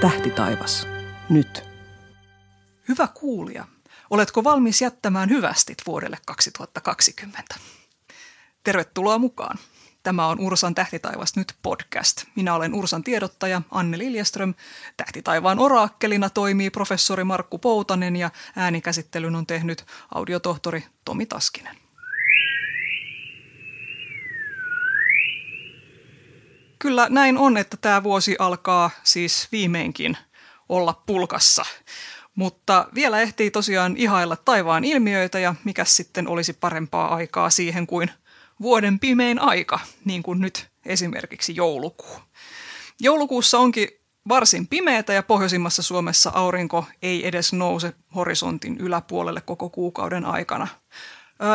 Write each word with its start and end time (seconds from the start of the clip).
Tähti 0.00 0.30
taivas. 0.30 0.86
Nyt. 1.28 1.64
Hyvä 2.88 3.08
kuulija, 3.14 3.64
oletko 4.10 4.44
valmis 4.44 4.82
jättämään 4.82 5.30
hyvästit 5.30 5.78
vuodelle 5.86 6.18
2020? 6.26 7.54
Tervetuloa 8.64 9.18
mukaan. 9.18 9.58
Tämä 10.02 10.26
on 10.26 10.40
Ursan 10.40 10.74
Tähtitaivas 10.74 11.36
nyt 11.36 11.54
podcast. 11.62 12.24
Minä 12.36 12.54
olen 12.54 12.74
Ursan 12.74 13.04
tiedottaja 13.04 13.62
Anne 13.70 13.98
Liljeström. 13.98 14.54
Tähtitaivaan 14.96 15.58
oraakkelina 15.58 16.30
toimii 16.30 16.70
professori 16.70 17.24
Markku 17.24 17.58
Poutanen 17.58 18.16
ja 18.16 18.30
äänikäsittelyn 18.56 19.36
on 19.36 19.46
tehnyt 19.46 19.84
audiotohtori 20.14 20.84
Tomi 21.04 21.26
Taskinen. 21.26 21.76
Kyllä 26.82 27.06
näin 27.10 27.38
on, 27.38 27.56
että 27.56 27.76
tämä 27.76 28.02
vuosi 28.02 28.36
alkaa 28.38 28.90
siis 29.02 29.48
viimeinkin 29.52 30.16
olla 30.68 31.02
pulkassa. 31.06 31.64
Mutta 32.34 32.88
vielä 32.94 33.20
ehtii 33.20 33.50
tosiaan 33.50 33.96
ihailla 33.96 34.36
taivaan 34.36 34.84
ilmiöitä 34.84 35.38
ja 35.38 35.54
mikä 35.64 35.84
sitten 35.84 36.28
olisi 36.28 36.52
parempaa 36.52 37.14
aikaa 37.14 37.50
siihen 37.50 37.86
kuin 37.86 38.10
vuoden 38.60 38.98
pimein 38.98 39.38
aika, 39.38 39.80
niin 40.04 40.22
kuin 40.22 40.40
nyt 40.40 40.68
esimerkiksi 40.86 41.56
joulukuu. 41.56 42.16
Joulukuussa 43.00 43.58
onkin 43.58 43.88
varsin 44.28 44.66
pimeätä 44.66 45.12
ja 45.12 45.22
pohjoisimmassa 45.22 45.82
Suomessa 45.82 46.30
aurinko 46.34 46.84
ei 47.02 47.26
edes 47.26 47.52
nouse 47.52 47.92
horisontin 48.14 48.76
yläpuolelle 48.78 49.40
koko 49.40 49.70
kuukauden 49.70 50.24
aikana. 50.24 50.66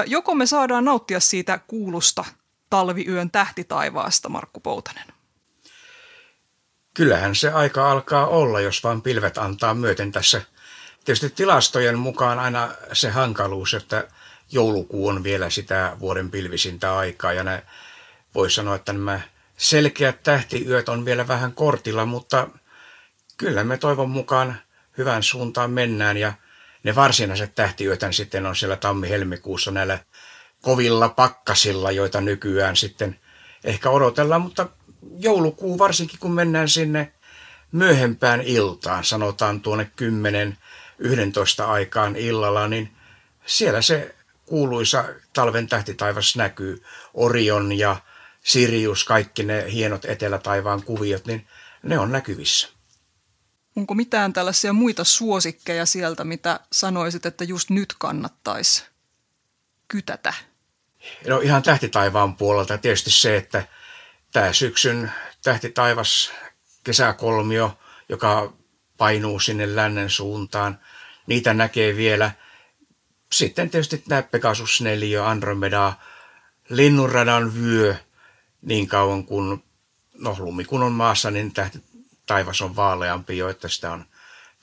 Joko 0.08 0.36
me 0.36 0.46
saadaan 0.46 0.86
nauttia 0.86 1.20
siitä 1.20 1.60
kuulusta 1.68 2.26
talviyön 2.70 3.32
tähtitaivaasta, 3.32 4.30
Markku 4.30 4.60
Poutanen? 4.60 5.15
Kyllähän 6.96 7.36
se 7.36 7.52
aika 7.52 7.92
alkaa 7.92 8.28
olla, 8.28 8.60
jos 8.62 8.84
vain 8.84 9.02
pilvet 9.02 9.38
antaa 9.38 9.74
myöten 9.74 10.12
tässä. 10.12 10.42
Tietysti 11.06 11.30
tilastojen 11.30 12.00
mukaan 12.00 12.40
aina 12.40 12.70
se 12.94 13.10
hankaluus, 13.10 13.74
että 13.74 14.08
joulukuu 14.52 15.08
on 15.08 15.24
vielä 15.24 15.50
sitä 15.50 15.98
vuoden 16.00 16.32
pilvisintä 16.32 16.98
aikaa 16.98 17.34
ja 17.34 17.44
ne, 17.44 17.64
voi 18.36 18.52
sanoa, 18.52 18.76
että 18.76 18.94
nämä 18.94 19.20
selkeät 19.58 20.24
tähtiyöt 20.24 20.90
on 20.90 21.06
vielä 21.06 21.28
vähän 21.28 21.54
kortilla, 21.54 22.06
mutta 22.06 22.48
kyllä 23.38 23.64
me 23.64 23.78
toivon 23.78 24.10
mukaan 24.10 24.62
hyvän 24.98 25.24
suuntaan 25.24 25.72
mennään 25.72 26.18
ja 26.18 26.34
ne 26.84 26.96
varsinaiset 26.96 27.56
tähtiyötän 27.56 28.14
sitten 28.14 28.46
on 28.46 28.56
siellä 28.56 28.76
tammi-helmikuussa 28.76 29.72
näillä 29.72 30.00
kovilla 30.62 31.10
pakkasilla, 31.10 31.92
joita 31.92 32.22
nykyään 32.22 32.76
sitten 32.76 33.20
ehkä 33.64 33.90
odotellaan, 33.90 34.42
mutta 34.42 34.68
joulukuu 35.18 35.80
varsinkin 35.80 36.20
kun 36.20 36.32
mennään 36.32 36.70
sinne 36.70 37.14
myöhempään 37.72 38.42
iltaan, 38.42 39.04
sanotaan 39.04 39.62
tuonne 39.62 39.92
10-11 41.02 41.64
aikaan 41.64 42.16
illalla, 42.16 42.68
niin 42.68 42.92
siellä 43.46 43.82
se 43.82 44.16
kuuluisa 44.46 45.06
talven 45.34 45.68
tähtitaivas 45.68 46.36
näkyy. 46.36 46.84
Orion 47.14 47.78
ja 47.78 47.98
Sirius, 48.44 49.04
kaikki 49.04 49.44
ne 49.44 49.66
hienot 49.72 50.06
etelätaivaan 50.06 50.84
kuviot, 50.84 51.26
niin 51.26 51.48
ne 51.84 52.00
on 52.00 52.12
näkyvissä. 52.12 52.68
Onko 53.76 53.94
mitään 53.94 54.34
tällaisia 54.34 54.74
muita 54.74 55.04
suosikkeja 55.04 55.86
sieltä, 55.86 56.24
mitä 56.24 56.60
sanoisit, 56.72 57.26
että 57.26 57.44
just 57.44 57.70
nyt 57.70 57.94
kannattaisi 58.00 58.84
kytätä? 59.88 60.34
No 61.28 61.40
ihan 61.40 61.64
tähtitaivaan 61.64 62.36
puolelta 62.36 62.78
tietysti 62.78 63.12
se, 63.12 63.38
että 63.38 63.68
tämä 64.36 64.54
syksyn 64.54 65.12
tähtitaivas 65.44 66.32
kesäkolmio, 66.84 67.78
joka 68.10 68.54
painuu 68.98 69.40
sinne 69.40 69.76
lännen 69.76 70.10
suuntaan, 70.10 70.80
niitä 71.28 71.54
näkee 71.54 71.96
vielä– 71.98 72.32
sitten 73.32 73.70
tietysti 73.70 73.98
tämä 73.98 74.24
Pegasus 74.24 74.82
4, 74.82 75.30
Andromeda, 75.30 75.94
linnunradan 76.70 77.56
vyö, 77.56 77.96
niin 78.62 78.88
kauan 78.88 79.26
kuin 79.26 79.64
no, 80.14 80.36
lumi 80.40 80.66
kun 80.66 80.84
on 80.84 80.92
maassa, 80.92 81.32
niin 81.32 81.54
tähti, 81.54 81.84
taivas 82.26 82.62
on 82.62 82.76
vaaleampi 82.76 83.38
jo, 83.38 83.50
että 83.50 83.68
sitä 83.68 83.92
on 83.92 84.06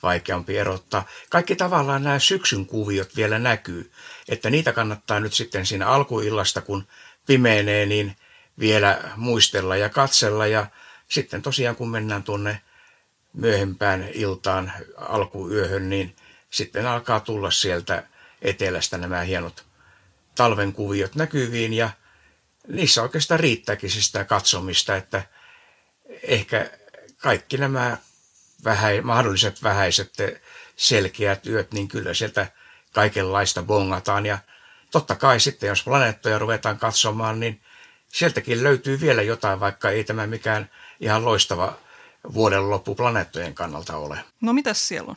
vaikeampi 0.03 0.59
erottaa. 0.59 1.07
Kaikki 1.31 1.57
tavallaan 1.57 2.05
nämä 2.05 2.19
syksyn 2.19 2.67
kuviot 2.67 3.17
vielä 3.17 3.39
näkyy, 3.39 3.93
että 4.29 4.51
niitä 4.51 4.73
kannattaa 4.73 5.21
nyt 5.21 5.33
sitten 5.33 5.67
siinä 5.67 5.87
alkuillasta, 5.87 6.61
kun 6.61 6.87
pimeenee, 7.27 7.87
niin 7.87 8.17
vielä 8.59 9.11
muistella 9.17 9.77
ja 9.77 9.89
katsella. 9.89 10.47
Ja 10.47 10.67
sitten 11.09 11.43
tosiaan 11.43 11.77
kun 11.77 11.91
mennään 11.91 12.23
tuonne 12.23 12.61
myöhempään 13.33 14.09
iltaan 14.13 14.73
alkuyöhön, 14.97 15.91
niin 15.91 16.17
sitten 16.51 16.87
alkaa 16.87 17.21
tulla 17.21 17.51
sieltä 17.51 18.07
etelästä 18.43 18.99
nämä 18.99 19.21
hienot 19.21 19.65
talven 20.35 20.73
kuviot 20.73 21.15
näkyviin 21.15 21.73
ja 21.73 21.91
niissä 22.69 23.03
oikeastaan 23.03 23.41
riittääkin 23.41 23.91
siis 23.91 24.07
sitä 24.07 24.25
katsomista, 24.25 24.97
että 24.97 25.23
ehkä 26.23 26.71
kaikki 27.17 27.57
nämä 27.57 27.97
vähä, 28.65 28.89
mahdolliset 29.03 29.63
vähäiset 29.63 30.13
selkeät 30.77 31.47
yöt, 31.47 31.73
niin 31.73 31.89
kyllä 31.89 32.15
sieltä 32.15 32.47
kaikenlaista 32.93 33.63
bongataan. 33.63 34.27
Ja 34.27 34.39
totta 34.91 35.15
kai 35.15 35.41
sitten, 35.41 35.69
jos 35.69 35.83
planeettoja 35.83 36.39
ruvetaan 36.39 36.79
katsomaan, 36.79 37.41
niin 37.41 37.61
sieltäkin 38.13 38.63
löytyy 38.63 39.01
vielä 39.01 39.23
jotain, 39.23 39.61
vaikka 39.61 39.91
ei 39.91 40.05
tämä 40.05 40.27
mikään 40.27 40.71
ihan 41.01 41.25
loistava 41.25 41.77
vuoden 42.35 42.71
loppu 42.71 42.95
planeettojen 42.95 43.55
kannalta 43.55 43.97
ole. 43.97 44.25
No 44.41 44.53
mitäs 44.53 44.89
siellä 44.89 45.11
on? 45.11 45.17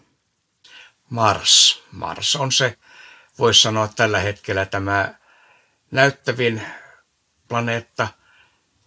Mars. 1.10 1.84
Mars 1.92 2.36
on 2.36 2.52
se 2.52 2.78
voisi 3.40 3.62
sanoa 3.62 3.88
tällä 3.88 4.20
hetkellä 4.20 4.66
tämä 4.66 5.14
näyttävin 5.92 6.62
planeetta 7.48 8.08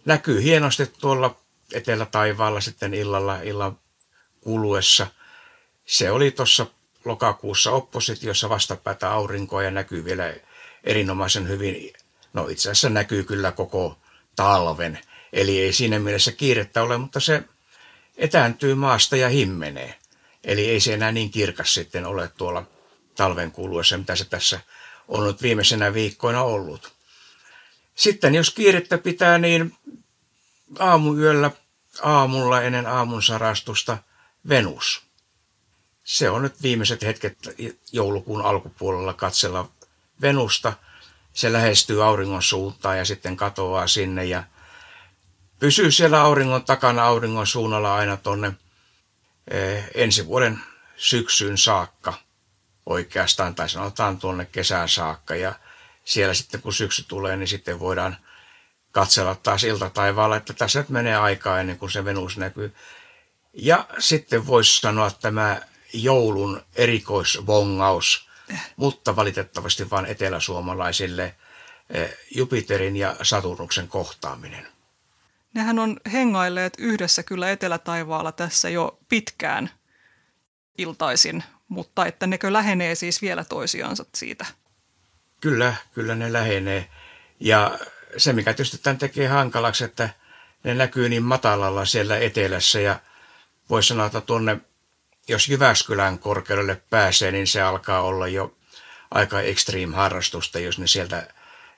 näkyy 0.05 0.43
hienosti 0.43 0.85
tuolla 0.85 1.39
etelätaivaalla 1.73 2.61
sitten 2.61 2.93
illalla 2.93 3.41
illan 3.41 3.79
kuluessa. 4.41 5.07
Se 5.85 6.11
oli 6.11 6.31
tuossa 6.31 6.65
lokakuussa 7.05 7.71
oppositiossa 7.71 8.49
vastapäätä 8.49 9.11
aurinkoa 9.11 9.63
ja 9.63 9.71
näkyy 9.71 10.05
vielä 10.05 10.33
erinomaisen 10.83 11.47
hyvin. 11.47 11.93
No 12.33 12.47
itse 12.47 12.69
asiassa 12.69 12.89
näkyy 12.89 13.23
kyllä 13.23 13.51
koko 13.51 13.99
talven. 14.35 14.99
Eli 15.33 15.61
ei 15.61 15.73
siinä 15.73 15.99
mielessä 15.99 16.31
kiirettä 16.31 16.83
ole, 16.83 16.97
mutta 16.97 17.19
se 17.19 17.43
etääntyy 18.17 18.75
maasta 18.75 19.15
ja 19.15 19.29
himmenee. 19.29 19.95
Eli 20.43 20.69
ei 20.69 20.79
se 20.79 20.93
enää 20.93 21.11
niin 21.11 21.31
kirkas 21.31 21.73
sitten 21.73 22.05
ole 22.05 22.27
tuolla 22.27 22.65
talven 23.15 23.51
kuluessa, 23.51 23.97
mitä 23.97 24.15
se 24.15 24.25
tässä 24.25 24.59
on 25.07 25.27
nyt 25.27 25.41
viimeisenä 25.41 25.93
viikkoina 25.93 26.43
ollut. 26.43 26.91
Sitten 27.95 28.35
jos 28.35 28.49
kiirettä 28.49 28.97
pitää, 28.97 29.37
niin 29.37 29.75
aamuyöllä 30.79 31.51
aamulla 32.01 32.61
ennen 32.61 32.87
aamun 32.87 33.23
sarastusta 33.23 33.97
Venus. 34.49 35.01
Se 36.03 36.29
on 36.29 36.41
nyt 36.41 36.61
viimeiset 36.61 37.01
hetket 37.01 37.37
joulukuun 37.91 38.41
alkupuolella 38.41 39.13
katsella 39.13 39.71
Venusta. 40.21 40.73
Se 41.39 41.53
lähestyy 41.53 42.03
auringon 42.05 42.43
suuntaan 42.43 42.97
ja 42.97 43.05
sitten 43.05 43.37
katoaa 43.37 43.87
sinne 43.87 44.25
ja 44.25 44.43
pysyy 45.59 45.91
siellä 45.91 46.21
auringon 46.21 46.63
takana 46.63 47.05
auringon 47.05 47.47
suunnalla 47.47 47.95
aina 47.95 48.17
tonne 48.17 48.51
eh, 49.51 49.89
ensi 49.93 50.25
vuoden 50.25 50.59
syksyyn 50.95 51.57
saakka– 51.57 52.13
oikeastaan, 52.89 53.55
tai 53.55 53.69
sanotaan 53.69 54.17
tuonne 54.17 54.45
kesään 54.45 54.89
saakka. 54.89 55.35
Ja 55.35 55.53
siellä 56.03 56.33
sitten 56.33 56.61
kun 56.61 56.73
syksy 56.73 57.05
tulee, 57.07 57.35
niin 57.37 57.47
sitten 57.47 57.79
voidaan 57.79 58.17
katsella 58.91 59.35
taas 59.35 59.63
iltataivaalla, 59.63 60.35
että 60.35 60.53
tässä 60.53 60.79
nyt 60.79 60.89
menee 60.89 61.15
aikaa 61.15 61.59
ennen 61.59 61.77
kuin 61.77 61.91
se 61.91 62.05
Venus 62.05 62.37
näkyy. 62.37 62.75
Ja 63.53 63.87
sitten 63.99 64.47
voisi 64.47 64.79
sanoa 64.79 65.11
tämä 65.11 65.61
joulun 65.93 66.61
erikoisvongaus, 66.75 68.28
mutta 68.75 69.15
valitettavasti 69.15 69.89
vain 69.89 70.05
eteläsuomalaisille 70.05 71.35
eh, 71.89 72.17
Jupiterin 72.35 72.95
ja 72.95 73.15
Saturnuksen 73.21 73.87
kohtaaminen. 73.87 74.67
Nehän 75.53 75.79
on 75.79 75.97
hengailleet 76.11 76.73
yhdessä 76.77 77.23
kyllä 77.23 77.51
etelätaivaalla 77.51 78.31
tässä 78.31 78.69
jo 78.69 78.99
pitkään 79.09 79.69
iltaisin 80.77 81.43
mutta 81.69 82.05
että 82.05 82.27
nekö 82.27 82.53
lähenee 82.53 82.95
siis 82.95 83.21
vielä 83.21 83.43
toisiansa 83.43 84.05
siitä? 84.15 84.45
Kyllä, 85.41 85.75
kyllä 85.93 86.15
ne 86.15 86.33
lähenee. 86.33 86.89
Ja 87.39 87.79
se, 88.17 88.33
mikä 88.33 88.53
tietysti 88.53 88.77
tämän 88.77 88.97
tekee 88.97 89.27
hankalaksi, 89.27 89.83
että 89.83 90.09
ne 90.63 90.73
näkyy 90.73 91.09
niin 91.09 91.23
matalalla 91.23 91.85
siellä 91.85 92.17
etelässä 92.17 92.79
ja 92.79 92.99
voi 93.69 93.83
sanoa, 93.83 94.05
että 94.05 94.21
tuonne, 94.21 94.57
jos 95.29 95.47
Jyväskylän 95.47 96.19
korkeudelle 96.19 96.81
pääsee, 96.89 97.31
niin 97.31 97.47
se 97.47 97.61
alkaa 97.61 98.01
olla 98.01 98.27
jo 98.27 98.55
aika 99.11 99.41
extreme 99.41 99.95
harrastusta, 99.95 100.59
jos 100.59 100.79
ne 100.79 100.87
sieltä 100.87 101.27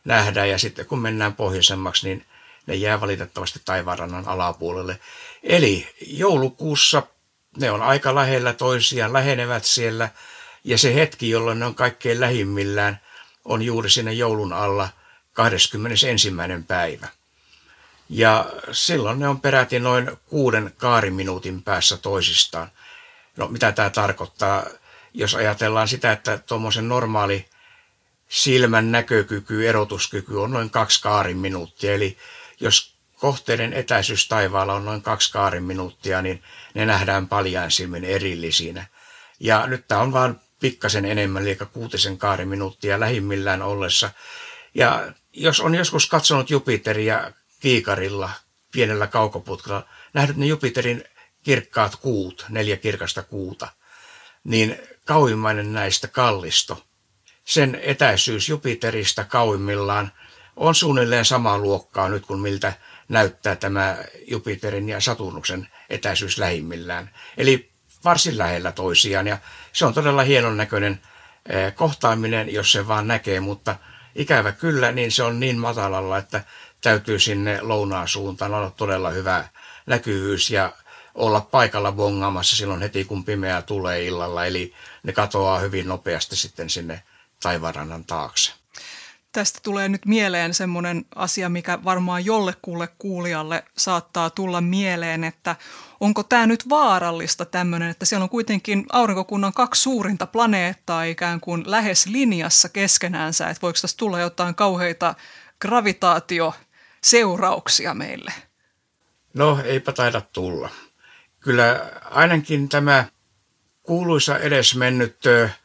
nähdään. 0.05 0.49
Ja 0.49 0.57
sitten 0.57 0.85
kun 0.85 0.99
mennään 0.99 1.35
pohjoisemmaksi, 1.35 2.07
niin 2.07 2.25
ne 2.67 2.75
jää 2.75 3.01
valitettavasti 3.01 3.61
taivaanrannan 3.65 4.27
alapuolelle. 4.27 4.99
Eli 5.43 5.87
joulukuussa 6.07 7.03
ne 7.57 7.71
on 7.71 7.81
aika 7.81 8.15
lähellä 8.15 8.53
toisiaan, 8.53 9.13
lähenevät 9.13 9.65
siellä, 9.65 10.09
ja 10.63 10.77
se 10.77 10.95
hetki, 10.95 11.29
jolloin 11.29 11.59
ne 11.59 11.65
on 11.65 11.75
kaikkein 11.75 12.21
lähimmillään, 12.21 12.99
on 13.45 13.61
juuri 13.61 13.89
sinne 13.89 14.13
joulun 14.13 14.53
alla 14.53 14.89
21. 15.33 16.33
päivä. 16.67 17.07
Ja 18.09 18.45
silloin 18.71 19.19
ne 19.19 19.27
on 19.27 19.41
peräti 19.41 19.79
noin 19.79 20.11
kuuden 20.25 20.73
kaariminuutin 20.77 21.63
päässä 21.63 21.97
toisistaan. 21.97 22.71
No 23.37 23.47
mitä 23.47 23.71
tämä 23.71 23.89
tarkoittaa? 23.89 24.65
Jos 25.13 25.35
ajatellaan 25.35 25.87
sitä, 25.87 26.11
että 26.11 26.37
tuommoisen 26.37 26.89
normaali 26.89 27.45
silmän 28.29 28.91
näkökyky, 28.91 29.69
erotuskyky 29.69 30.35
on 30.35 30.51
noin 30.51 30.69
kaksi 30.69 31.01
kaariminuuttia. 31.01 31.93
Eli 31.93 32.17
jos 32.59 32.95
kohteiden 33.15 33.73
etäisyys 33.73 34.27
taivaalla 34.27 34.73
on 34.73 34.85
noin 34.85 35.01
kaksi 35.01 35.31
kaariminuuttia, 35.31 36.21
niin 36.21 36.43
ne 36.73 36.85
nähdään 36.85 37.27
paljain 37.27 37.71
silmin 37.71 38.03
erillisinä. 38.03 38.85
Ja 39.39 39.67
nyt 39.67 39.87
tämä 39.87 40.01
on 40.01 40.13
vain 40.13 40.35
pikkasen 40.59 41.05
enemmän, 41.05 41.43
eli 41.43 41.57
kuutisen 41.73 42.17
kaariminuuttia 42.17 42.99
lähimmillään 42.99 43.61
ollessa. 43.61 44.11
Ja 44.73 45.13
jos 45.33 45.59
on 45.59 45.75
joskus 45.75 46.07
katsonut 46.07 46.49
Jupiteria 46.49 47.31
kiikarilla, 47.59 48.29
pienellä 48.71 49.07
kaukoputkella, 49.07 49.85
nähnyt 50.13 50.37
ne 50.37 50.45
Jupiterin 50.45 51.03
kirkkaat 51.43 51.95
kuut, 51.95 52.45
neljä 52.49 52.77
kirkasta 52.77 53.23
kuuta, 53.23 53.67
niin 54.43 54.77
kauimmainen 55.05 55.73
näistä 55.73 56.07
kallisto, 56.07 56.83
sen 57.45 57.79
etäisyys 57.83 58.49
Jupiterista 58.49 59.23
kauimmillaan 59.23 60.11
on 60.55 60.75
suunnilleen 60.75 61.25
samaa 61.25 61.57
luokkaa 61.57 62.09
nyt 62.09 62.25
kuin 62.25 62.39
miltä 62.39 62.73
näyttää 63.09 63.55
tämä 63.55 63.97
Jupiterin 64.27 64.89
ja 64.89 65.01
Saturnuksen 65.01 65.67
etäisyys 65.89 66.37
lähimmillään. 66.37 67.09
Eli 67.37 67.71
varsin 68.03 68.37
lähellä 68.37 68.71
toisiaan 68.71 69.27
ja 69.27 69.37
se 69.73 69.85
on 69.85 69.93
todella 69.93 70.23
hienon 70.23 70.57
näköinen 70.57 71.01
eh, 71.49 71.75
kohtaaminen, 71.75 72.53
jos 72.53 72.71
se 72.71 72.87
vaan 72.87 73.07
näkee, 73.07 73.39
mutta 73.39 73.75
ikävä 74.15 74.51
kyllä, 74.51 74.91
niin 74.91 75.11
se 75.11 75.23
on 75.23 75.39
niin 75.39 75.57
matalalla, 75.57 76.17
että 76.17 76.43
täytyy 76.81 77.19
sinne 77.19 77.61
lounaan 77.61 78.07
suuntaan 78.07 78.53
olla 78.53 78.71
todella 78.71 79.09
hyvä 79.09 79.47
näkyvyys 79.85 80.49
ja 80.49 80.73
olla 81.15 81.41
paikalla 81.41 81.91
bongaamassa 81.91 82.55
silloin 82.55 82.81
heti, 82.81 83.05
kun 83.05 83.25
pimeää 83.25 83.61
tulee 83.61 84.05
illalla. 84.05 84.45
Eli 84.45 84.73
ne 85.03 85.13
katoaa 85.13 85.59
hyvin 85.59 85.87
nopeasti 85.87 86.35
sitten 86.35 86.69
sinne 86.69 87.03
taivarannan 87.43 88.05
taakse. 88.05 88.53
Tästä 89.31 89.59
tulee 89.63 89.89
nyt 89.89 90.05
mieleen 90.05 90.53
semmoinen 90.53 91.05
asia, 91.15 91.49
mikä 91.49 91.83
varmaan 91.83 92.25
jollekulle 92.25 92.89
kuulijalle 92.97 93.63
saattaa 93.77 94.29
tulla 94.29 94.61
mieleen, 94.61 95.23
että 95.23 95.55
onko 95.99 96.23
tämä 96.23 96.47
nyt 96.47 96.69
vaarallista 96.69 97.45
tämmöinen, 97.45 97.89
että 97.89 98.05
siellä 98.05 98.23
on 98.23 98.29
kuitenkin 98.29 98.85
aurinkokunnan 98.91 99.53
kaksi 99.53 99.81
suurinta 99.81 100.27
planeettaa 100.27 101.03
ikään 101.03 101.41
kuin 101.41 101.63
lähes 101.65 102.05
linjassa 102.05 102.69
keskenäänsä, 102.69 103.49
että 103.49 103.61
voiko 103.61 103.79
tässä 103.81 103.97
tulla 103.97 104.19
jotain 104.19 104.55
kauheita 104.55 105.15
gravitaatioseurauksia 105.59 107.93
meille? 107.93 108.33
No, 109.33 109.59
eipä 109.63 109.91
taida 109.91 110.21
tulla. 110.21 110.69
Kyllä 111.41 111.91
ainakin 112.09 112.69
tämä 112.69 113.05
kuuluisa 113.83 114.37
edesmennyt 114.37 115.17
äh, 115.27 115.57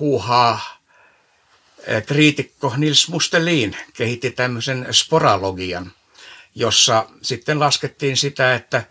huuhaa 0.00 0.76
kriitikko 2.06 2.74
Nils 2.76 3.08
Mustelin 3.08 3.76
kehitti 3.94 4.30
tämmöisen 4.30 4.86
sporalogian, 4.90 5.92
jossa 6.54 7.06
sitten 7.22 7.60
laskettiin 7.60 8.16
sitä, 8.16 8.54
että 8.54 8.84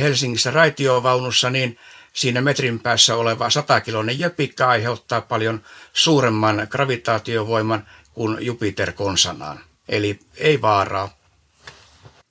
Helsingissä 0.00 0.50
raitiovaunussa 0.50 1.50
niin 1.50 1.78
siinä 2.12 2.40
metrin 2.40 2.80
päässä 2.80 3.16
oleva 3.16 3.48
100-kiloinen 3.48 4.18
jöpikka 4.18 4.68
aiheuttaa 4.68 5.20
paljon 5.20 5.62
suuremman 5.92 6.66
gravitaatiovoiman 6.70 7.86
kuin 8.12 8.46
Jupiter 8.46 8.92
konsanaan. 8.92 9.60
Eli 9.88 10.18
ei 10.36 10.62
vaaraa. 10.62 11.16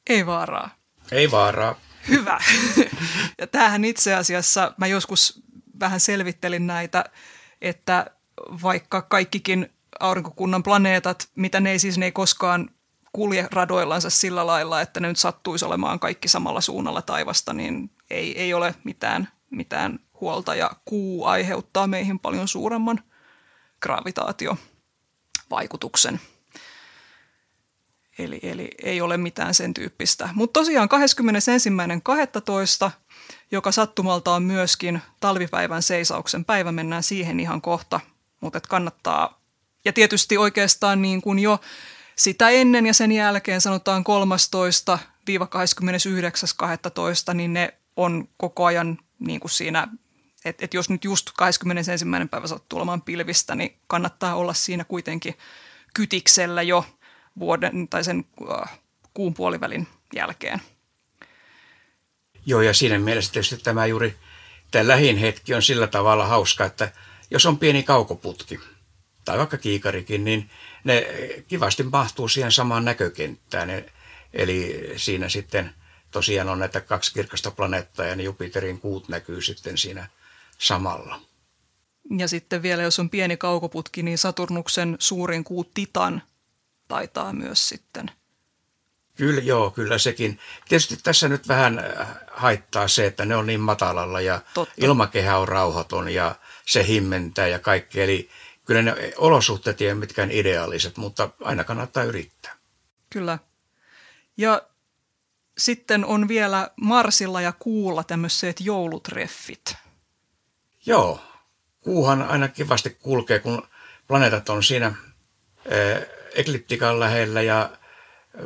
Ei 0.09 0.25
vaaraa. 0.25 0.69
Ei 1.11 1.31
vaaraa. 1.31 1.79
Hyvä. 2.09 2.39
Ja 3.37 3.47
tämähän 3.47 3.85
itse 3.85 4.13
asiassa, 4.13 4.73
mä 4.77 4.87
joskus 4.87 5.43
vähän 5.79 5.99
selvittelin 5.99 6.67
näitä, 6.67 7.05
että 7.61 8.05
vaikka 8.63 9.01
kaikkikin 9.01 9.69
aurinkokunnan 9.99 10.63
planeetat, 10.63 11.29
mitä 11.35 11.59
ne 11.59 11.71
ei 11.71 11.79
siis 11.79 11.97
ne 11.97 12.05
ei 12.05 12.11
koskaan 12.11 12.69
kulje 13.13 13.47
radoillansa 13.51 14.09
sillä 14.09 14.47
lailla, 14.47 14.81
että 14.81 14.99
ne 14.99 15.07
nyt 15.07 15.17
sattuisi 15.17 15.65
olemaan 15.65 15.99
kaikki 15.99 16.27
samalla 16.27 16.61
suunnalla 16.61 17.01
taivasta, 17.01 17.53
niin 17.53 17.91
ei, 18.09 18.41
ei 18.41 18.53
ole 18.53 18.75
mitään, 18.83 19.27
mitään 19.49 19.99
huolta 20.21 20.55
ja 20.55 20.71
kuu 20.85 21.25
aiheuttaa 21.25 21.87
meihin 21.87 22.19
paljon 22.19 22.47
suuremman 22.47 22.99
gravitaatiovaikutuksen. 23.81 26.19
Eli, 28.17 28.39
eli 28.43 28.69
ei 28.83 29.01
ole 29.01 29.17
mitään 29.17 29.53
sen 29.53 29.73
tyyppistä. 29.73 30.29
Mutta 30.33 30.59
tosiaan 30.59 30.89
21.12., 32.85 32.91
joka 33.51 33.71
sattumalta 33.71 34.33
on 34.33 34.43
myöskin 34.43 35.01
talvipäivän 35.19 35.83
seisauksen 35.83 36.45
päivä, 36.45 36.71
mennään 36.71 37.03
siihen 37.03 37.39
ihan 37.39 37.61
kohta, 37.61 37.99
mutta 38.41 38.59
kannattaa 38.69 39.43
ja 39.85 39.93
tietysti 39.93 40.37
oikeastaan 40.37 41.01
niin 41.01 41.21
kuin 41.21 41.39
jo 41.39 41.59
sitä 42.15 42.49
ennen 42.49 42.85
ja 42.85 42.93
sen 42.93 43.11
jälkeen 43.11 43.61
sanotaan 43.61 44.03
13-29.12, 47.31 47.33
niin 47.33 47.53
ne 47.53 47.73
on 47.95 48.27
koko 48.37 48.65
ajan 48.65 48.99
niin 49.19 49.39
kuin 49.39 49.51
siinä, 49.51 49.87
että 50.45 50.65
et 50.65 50.73
jos 50.73 50.89
nyt 50.89 51.03
just 51.03 51.29
21. 51.37 52.05
päivä 52.31 52.47
sattuu 52.47 52.77
olemaan 52.79 53.01
pilvistä, 53.01 53.55
niin 53.55 53.79
kannattaa 53.87 54.35
olla 54.35 54.53
siinä 54.53 54.83
kuitenkin 54.83 55.37
kytiksellä 55.93 56.61
jo 56.61 56.85
vuoden 57.39 57.87
tai 57.87 58.03
sen 58.03 58.25
äh, 58.51 58.79
kuun 59.13 59.33
puolivälin 59.33 59.87
jälkeen. 60.15 60.61
Joo, 62.45 62.61
ja 62.61 62.73
siinä 62.73 62.99
mielessä 62.99 63.31
tietysti 63.31 63.57
tämä 63.57 63.85
juuri 63.85 64.15
tämä 64.71 64.87
lähin 64.87 65.17
hetki 65.17 65.53
on 65.53 65.61
sillä 65.61 65.87
tavalla 65.87 66.27
hauska, 66.27 66.65
että 66.65 66.91
jos 67.31 67.45
on 67.45 67.57
pieni 67.57 67.83
kaukoputki– 67.83 68.59
tai 69.25 69.37
vaikka 69.37 69.57
kiikarikin, 69.57 70.23
niin 70.23 70.49
ne 70.83 71.07
kivasti 71.47 71.83
mahtuu 71.83 72.27
siihen 72.27 72.51
samaan 72.51 72.85
näkökenttään. 72.85 73.69
Eli 74.33 74.91
siinä 74.95 75.29
sitten 75.29 75.73
tosiaan 76.11 76.49
on 76.49 76.59
näitä 76.59 76.81
kaksi 76.81 77.13
kirkasta 77.13 77.51
planeettaa 77.51 78.05
ja 78.05 78.15
ne 78.15 78.23
Jupiterin 78.23 78.79
kuut 78.79 79.09
näkyy 79.09 79.41
sitten 79.41 79.77
siinä 79.77 80.09
samalla. 80.57 81.21
Ja 82.17 82.27
sitten 82.27 82.61
vielä, 82.61 82.83
jos 82.83 82.99
on 82.99 83.09
pieni 83.09 83.37
kaukoputki, 83.37 84.03
niin 84.03 84.17
Saturnuksen 84.17 84.95
suurin 84.99 85.43
kuu 85.43 85.63
Titan 85.63 86.21
taitaa 86.93 87.33
myös 87.33 87.69
sitten. 87.69 88.11
Kyllä, 89.15 89.41
joo, 89.41 89.71
kyllä 89.71 89.97
sekin. 89.97 90.39
Tietysti 90.69 90.97
tässä 91.03 91.27
nyt 91.29 91.47
vähän 91.47 91.79
äh, 91.79 92.07
haittaa 92.31 92.87
se, 92.87 93.05
että 93.05 93.25
ne 93.25 93.35
on 93.35 93.45
niin 93.45 93.59
matalalla 93.59 94.21
ja 94.21 94.41
Totta. 94.53 94.73
ilmakehä 94.77 95.37
on 95.37 95.47
rauhaton 95.47 96.09
ja 96.09 96.35
se 96.65 96.87
himmentää 96.87 97.47
ja 97.47 97.59
kaikki. 97.59 98.01
Eli 98.01 98.29
kyllä 98.65 98.81
ne 98.81 99.13
olosuhteet 99.17 99.81
ei 99.81 99.87
ole 99.87 99.93
mitkään 99.99 100.31
ideaaliset, 100.31 100.97
mutta 100.97 101.29
aina 101.41 101.63
kannattaa 101.63 102.03
yrittää. 102.03 102.55
Kyllä. 103.09 103.39
Ja 104.37 104.61
sitten 105.57 106.05
on 106.05 106.27
vielä 106.27 106.69
Marsilla 106.75 107.41
ja 107.41 107.53
Kuulla 107.59 108.03
tämmöiset 108.03 108.61
joulutreffit. 108.61 109.75
Joo, 110.85 111.21
kuuhan 111.81 112.21
aina 112.21 112.47
kivasti 112.47 112.89
kulkee, 112.89 113.39
kun 113.39 113.67
planeetat 114.07 114.49
on 114.49 114.63
siinä 114.63 114.95
ekliptikan 116.33 116.99
lähellä 116.99 117.41
ja 117.41 117.77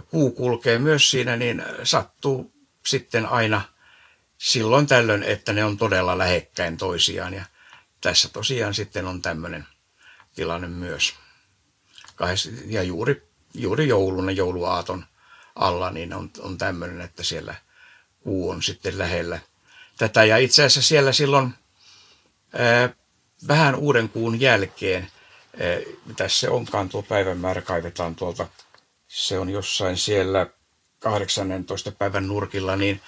kuu 0.09 0.31
kulkee 0.31 0.79
myös 0.79 1.11
siinä, 1.11 1.35
niin 1.35 1.63
sattuu 1.83 2.53
sitten 2.85 3.25
aina 3.25 3.61
silloin 4.37 4.87
tällöin, 4.87 5.23
että 5.23 5.53
ne 5.53 5.65
on 5.65 5.77
todella 5.77 6.17
lähekkäin 6.17 6.77
toisiaan. 6.77 7.33
Ja 7.33 7.45
tässä 8.01 8.29
tosiaan 8.29 8.73
sitten 8.73 9.05
on 9.05 9.21
tämmöinen 9.21 9.65
tilanne 10.35 10.67
myös. 10.67 11.15
Ja 12.65 12.83
juuri, 12.83 13.27
juuri 13.53 13.87
joulun 13.87 14.29
ja 14.29 14.35
jouluaaton 14.35 15.05
alla 15.55 15.91
niin 15.91 16.13
on, 16.13 16.31
on 16.39 16.57
tämmöinen, 16.57 17.01
että 17.01 17.23
siellä 17.23 17.55
kuu 18.19 18.49
on 18.49 18.63
sitten 18.63 18.97
lähellä 18.97 19.39
tätä. 19.97 20.23
Ja 20.23 20.37
itse 20.37 20.63
asiassa 20.63 20.87
siellä 20.87 21.11
silloin 21.11 21.53
ää, 22.53 22.89
vähän 23.47 23.75
uuden 23.75 24.09
kuun 24.09 24.41
jälkeen, 24.41 25.07
mitä 26.05 26.27
se 26.27 26.49
onkaan 26.49 26.89
tuo 26.89 27.01
päivämäärä, 27.01 27.61
kaivetaan 27.61 28.15
tuolta, 28.15 28.47
se 29.07 29.39
on 29.39 29.49
jossain 29.49 29.97
siellä 29.97 30.47
18. 30.99 31.91
päivän 31.91 32.27
nurkilla, 32.27 32.75
niin 32.75 33.01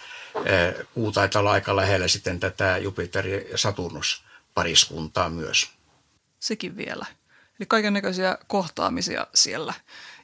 kuu 0.93 1.11
taitaa 1.11 1.39
olla 1.39 1.51
aika 1.51 1.75
lähellä 1.75 2.07
sitten 2.07 2.39
tätä 2.39 2.77
Jupiter 2.77 3.27
ja 3.27 3.57
Saturnus 3.57 4.23
pariskuntaa 4.53 5.29
myös. 5.29 5.69
Sekin 6.39 6.77
vielä. 6.77 7.05
Eli 7.59 7.65
kaiken 7.65 7.93
näköisiä 7.93 8.37
kohtaamisia 8.47 9.27
siellä. 9.33 9.73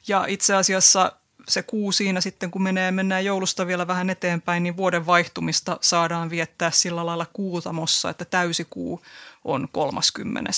Ja 0.08 0.24
itse 0.28 0.54
asiassa 0.54 1.12
se 1.48 1.62
kuu 1.62 1.92
siinä 1.92 2.20
sitten, 2.20 2.50
kun 2.50 2.62
menee, 2.62 2.90
mennään 2.90 3.24
joulusta 3.24 3.66
vielä 3.66 3.86
vähän 3.86 4.10
eteenpäin, 4.10 4.62
niin 4.62 4.76
vuoden 4.76 5.06
vaihtumista 5.06 5.78
saadaan 5.80 6.30
viettää 6.30 6.70
sillä 6.70 7.06
lailla 7.06 7.26
kuutamossa, 7.32 8.10
että 8.10 8.24
täysikuu 8.24 9.02
on 9.44 9.68
30. 9.72 10.50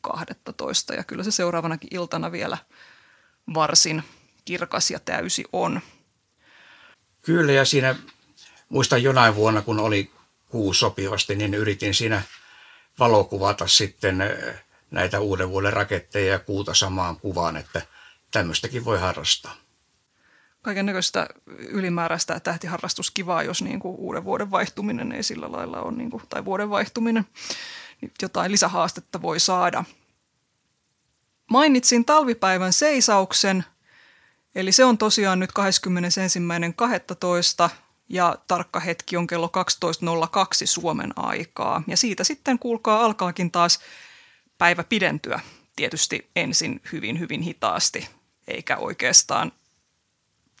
12. 0.00 0.94
Ja 0.94 1.04
kyllä 1.04 1.24
se 1.24 1.30
seuraavanakin 1.30 1.94
iltana 1.94 2.32
vielä 2.32 2.58
varsin 3.54 4.02
kirkas 4.44 4.90
ja 4.90 4.98
täysi 4.98 5.44
on. 5.52 5.80
Kyllä, 7.22 7.52
ja 7.52 7.64
siinä 7.64 7.94
muistan 8.68 9.02
jonain 9.02 9.34
vuonna, 9.34 9.62
kun 9.62 9.80
oli 9.80 10.10
kuu 10.48 10.72
sopivasti, 10.72 11.36
niin 11.36 11.54
yritin 11.54 11.94
siinä 11.94 12.22
valokuvata 12.98 13.66
sitten 13.66 14.18
näitä 14.90 15.20
uuden 15.20 15.50
vuoden 15.50 15.72
raketteja 15.72 16.32
ja 16.32 16.38
kuuta 16.38 16.74
samaan 16.74 17.16
kuvaan, 17.16 17.56
että 17.56 17.82
tämmöistäkin 18.30 18.84
voi 18.84 18.98
harrastaa. 18.98 19.54
Kaiken 20.62 20.86
näköistä 20.86 21.28
ylimääräistä 21.46 22.40
tähtiharrastuskivaa, 22.40 23.42
jos 23.42 23.62
niin 23.62 23.80
kuin 23.80 23.96
uuden 23.96 24.24
vuoden 24.24 24.50
vaihtuminen 24.50 25.12
ei 25.12 25.22
sillä 25.22 25.52
lailla 25.52 25.80
ole, 25.80 25.92
niin 25.92 26.10
kuin, 26.10 26.22
tai 26.28 26.44
vuoden 26.44 26.70
vaihtuminen, 26.70 27.26
jotain 28.22 28.52
lisähaastetta 28.52 29.22
voi 29.22 29.40
saada. 29.40 29.84
Mainitsin 31.50 32.04
talvipäivän 32.04 32.72
seisauksen, 32.72 33.64
eli 34.54 34.72
se 34.72 34.84
on 34.84 34.98
tosiaan 34.98 35.38
nyt 35.38 35.50
21.12. 37.66 37.70
ja 38.08 38.38
tarkka 38.46 38.80
hetki 38.80 39.16
on 39.16 39.26
kello 39.26 39.50
12.02 39.56 40.66
Suomen 40.66 41.12
aikaa. 41.16 41.82
Ja 41.86 41.96
siitä 41.96 42.24
sitten 42.24 42.58
kuulkaa 42.58 43.04
alkaakin 43.04 43.50
taas 43.50 43.78
päivä 44.58 44.84
pidentyä 44.84 45.40
tietysti 45.76 46.30
ensin 46.36 46.80
hyvin 46.92 47.18
hyvin 47.18 47.42
hitaasti, 47.42 48.08
eikä 48.48 48.76
oikeastaan 48.76 49.52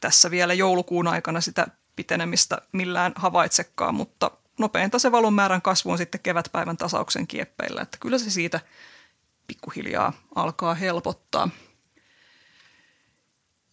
tässä 0.00 0.30
vielä 0.30 0.54
joulukuun 0.54 1.06
aikana 1.06 1.40
sitä 1.40 1.66
pitenemistä 1.96 2.58
millään 2.72 3.12
havaitsekaan, 3.16 3.94
mutta 3.94 4.30
nopeinta 4.58 4.98
se 4.98 5.12
valon 5.12 5.34
määrän 5.34 5.62
kasvu 5.62 5.90
on 5.90 5.98
sitten 5.98 6.20
kevätpäivän 6.20 6.76
tasauksen 6.76 7.26
kieppeillä, 7.26 7.82
että 7.82 7.98
kyllä 8.00 8.18
se 8.18 8.30
siitä 8.30 8.60
pikkuhiljaa 9.46 10.12
alkaa 10.34 10.74
helpottaa. 10.74 11.48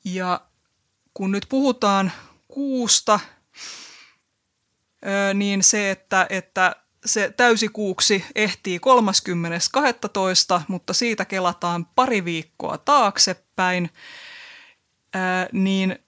Ja 0.06 0.42
kun 1.14 1.32
nyt 1.32 1.46
puhutaan 1.50 2.12
kuusta, 2.48 3.20
niin 5.34 5.64
se, 5.64 5.92
että, 5.92 6.28
että 6.30 6.76
se 7.06 7.34
täysikuuksi 7.38 8.26
ehtii 8.36 8.80
30.12., 10.58 10.62
mutta 10.68 10.94
siitä 10.94 11.26
kelataan 11.26 11.86
pari 11.86 12.26
viikkoa 12.26 12.78
taaksepäin, 12.78 13.90
niin 15.52 16.00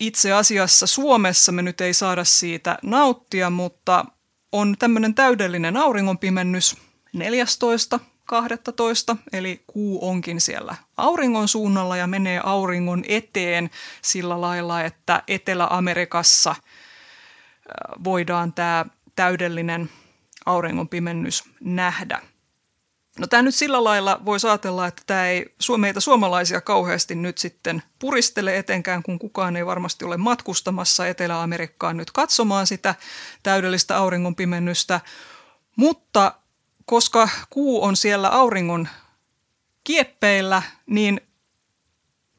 itse 0.00 0.32
asiassa 0.32 0.86
Suomessa 0.86 1.52
me 1.52 1.62
nyt 1.62 1.80
ei 1.80 1.94
saada 1.94 2.24
siitä 2.24 2.78
nauttia, 2.82 3.50
mutta 3.50 4.04
on 4.52 4.76
tämmöinen 4.78 5.14
täydellinen 5.14 5.76
auringonpimennys 5.76 6.76
14. 7.12 8.00
12, 8.24 9.16
eli 9.32 9.64
kuu 9.66 10.08
onkin 10.08 10.40
siellä 10.40 10.76
auringon 10.96 11.48
suunnalla 11.48 11.96
ja 11.96 12.06
menee 12.06 12.40
auringon 12.44 13.04
eteen 13.08 13.70
sillä 14.02 14.40
lailla, 14.40 14.82
että 14.82 15.22
Etelä-Amerikassa 15.28 16.54
voidaan 18.04 18.52
tämä 18.52 18.86
täydellinen 19.16 19.90
auringonpimennys 20.46 21.44
nähdä. 21.60 22.22
No 23.18 23.26
tämä 23.26 23.42
nyt 23.42 23.54
sillä 23.54 23.84
lailla 23.84 24.20
voi 24.24 24.38
ajatella, 24.48 24.86
että 24.86 25.02
tämä 25.06 25.26
ei 25.26 25.54
meitä 25.78 26.00
suomalaisia 26.00 26.60
kauheasti 26.60 27.14
nyt 27.14 27.38
sitten 27.38 27.82
puristele 27.98 28.58
etenkään, 28.58 29.02
kun 29.02 29.18
kukaan 29.18 29.56
ei 29.56 29.66
varmasti 29.66 30.04
ole 30.04 30.16
matkustamassa 30.16 31.06
Etelä-Amerikkaan 31.06 31.96
nyt 31.96 32.10
katsomaan 32.10 32.66
sitä 32.66 32.94
täydellistä 33.42 33.96
auringonpimennystä. 33.96 35.00
Mutta 35.76 36.34
koska 36.84 37.28
kuu 37.50 37.84
on 37.84 37.96
siellä 37.96 38.28
auringon 38.28 38.88
kieppeillä, 39.84 40.62
niin 40.86 41.20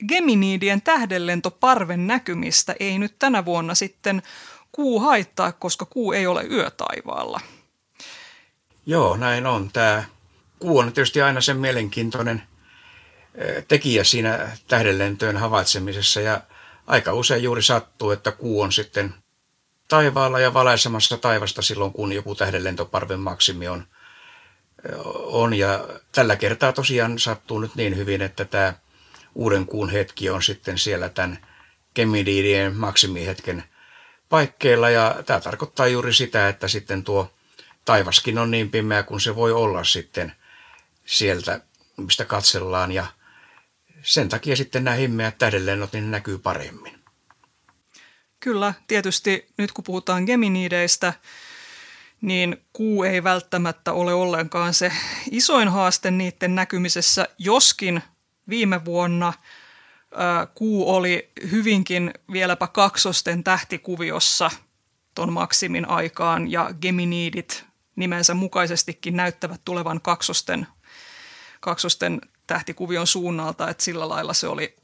Geminiidien 0.08 0.82
tähdenlentoparven 0.82 2.08
näkymistä 2.08 2.76
ei 2.80 3.00
nyt 3.00 3.20
tänä 3.20 3.46
vuonna 3.46 3.76
sitten 3.76 4.22
kuu 4.72 5.00
haittaa, 5.00 5.52
koska 5.52 5.86
kuu 5.86 6.14
ei 6.14 6.28
ole 6.28 6.44
yötaivaalla. 6.44 7.40
Joo, 8.86 9.18
näin 9.18 9.46
on. 9.46 9.70
Tämä 9.74 10.04
kuu 10.64 10.80
on 10.80 10.94
tietysti 10.94 11.22
aina 11.22 11.42
sen 11.42 11.58
mielenkiintoinen 11.58 12.44
tekijä 13.68 14.04
siinä 14.04 14.58
tähdenlentojen 14.68 15.38
havaitsemisessa. 15.38 16.22
Ja 16.22 16.42
aika 16.88 17.14
usein 17.14 17.44
juuri 17.44 17.64
sattuu, 17.64 18.12
että 18.12 18.32
kuu 18.32 18.62
on 18.62 18.72
sitten 18.72 19.14
taivaalla 19.88 20.40
ja 20.40 20.54
valaisemassa 20.54 21.18
taivasta 21.18 21.62
silloin, 21.62 21.94
kun 21.94 22.14
joku 22.14 22.36
tähdenlentoparven 22.36 23.20
maksimi 23.20 23.68
on, 23.68 23.88
on. 25.16 25.54
Ja 25.54 25.88
tällä 26.12 26.36
kertaa 26.36 26.74
tosiaan 26.74 27.20
sattuu 27.20 27.60
nyt 27.60 27.76
niin 27.76 27.98
hyvin, 27.98 28.22
että 28.22 28.46
tämä 28.46 28.74
uuden 29.36 29.66
kuun 29.66 29.90
hetki 29.90 30.30
on 30.30 30.44
sitten 30.44 30.78
siellä 30.78 31.10
tämän 31.10 31.38
Gemididien 31.96 32.76
maksimihetken 32.76 33.64
paikkeilla. 34.30 34.90
Ja 34.90 35.16
tämä 35.26 35.40
tarkoittaa 35.40 35.88
juuri 35.88 36.14
sitä, 36.14 36.48
että 36.50 36.68
sitten 36.68 37.04
tuo 37.04 37.32
taivaskin 37.86 38.38
on 38.38 38.52
niin 38.52 38.72
pimeä 38.72 39.04
kuin 39.04 39.22
se 39.22 39.36
voi 39.36 39.52
olla 39.52 39.84
sitten 39.84 40.34
sieltä, 41.06 41.62
mistä 41.98 42.26
katsellaan 42.26 42.92
ja 42.92 43.06
sen 44.02 44.30
takia 44.30 44.56
sitten 44.56 44.84
nämä 44.84 44.96
himmeät 44.96 45.38
tähdenlennot 45.38 45.94
niin 45.94 46.12
näkyy 46.12 46.38
paremmin. 46.38 47.04
Kyllä, 48.40 48.74
tietysti 48.88 49.48
nyt 49.58 49.72
kun 49.72 49.84
puhutaan 49.84 50.24
Geminideistä, 50.24 51.14
niin 52.22 52.66
kuu 52.74 53.04
ei 53.04 53.24
välttämättä 53.24 53.94
ole 53.94 54.14
ollenkaan 54.14 54.74
se 54.74 54.92
isoin 55.32 55.68
haaste 55.70 56.12
niiden 56.12 56.56
näkymisessä, 56.56 57.28
joskin 57.38 58.04
viime 58.50 58.86
vuonna 58.86 59.34
kuu 60.56 60.96
oli 60.96 61.32
hyvinkin 61.52 62.14
vieläpä 62.32 62.68
kaksosten 62.68 63.44
tähtikuviossa 63.44 64.52
ton 65.16 65.34
maksimin 65.34 65.90
aikaan 65.90 66.52
ja 66.52 66.70
Geminidit 66.82 67.66
nimensä 67.96 68.34
mukaisestikin 68.34 69.16
näyttävät 69.16 69.62
tulevan 69.66 70.02
kaksosten, 70.02 70.68
kaksosten 71.64 72.22
tähtikuvion 72.48 73.08
suunnalta, 73.08 73.70
että 73.70 73.84
sillä 73.84 74.10
lailla 74.10 74.34
se 74.34 74.48
oli 74.48 74.76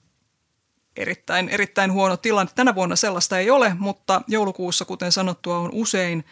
erittäin, 0.96 1.50
erittäin 1.50 1.92
huono 1.94 2.18
tilanne. 2.18 2.52
Tänä 2.56 2.76
vuonna 2.76 2.96
sellaista 2.96 3.40
ei 3.40 3.52
ole, 3.52 3.76
mutta 3.80 4.22
joulukuussa, 4.28 4.86
kuten 4.86 5.12
sanottua, 5.12 5.58
on 5.58 5.70
usein 5.74 6.26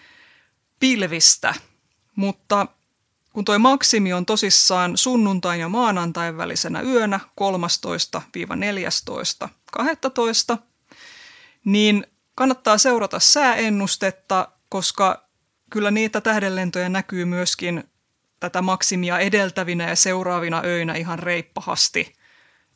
pilvistä. 0.79 1.53
Mutta 2.15 2.67
kun 3.33 3.45
tuo 3.45 3.59
maksimi 3.59 4.13
on 4.13 4.25
tosissaan 4.25 4.97
sunnuntain 4.97 5.59
ja 5.59 5.69
maanantain 5.69 6.37
välisenä 6.37 6.81
yönä 6.81 7.19
13-14.12, 10.53 10.57
niin 11.65 12.07
kannattaa 12.35 12.77
seurata 12.77 13.19
sääennustetta, 13.19 14.47
koska 14.69 15.27
kyllä 15.69 15.91
niitä 15.91 16.21
tähdenlentoja 16.21 16.89
näkyy 16.89 17.25
myöskin 17.25 17.83
tätä 18.39 18.61
maksimia 18.61 19.19
edeltävinä 19.19 19.89
ja 19.89 19.95
seuraavina 19.95 20.61
öinä 20.65 20.95
ihan 20.95 21.19
reippahasti. 21.19 22.15